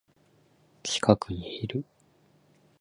[0.81, 1.85] 近くにいる